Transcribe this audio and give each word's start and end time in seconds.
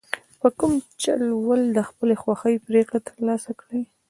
په 0.41 0.47
کوم 0.59 0.73
چل 1.03 1.21
ول 1.47 1.61
د 1.77 1.79
خپلې 1.89 2.15
خوښې 2.21 2.55
پرېکړه 2.67 2.99
ترلاسه 3.09 3.51
کړي. 3.61 3.81